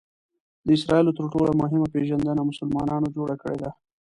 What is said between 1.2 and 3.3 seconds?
ټولو مهمه پېژندنه مسلمانانو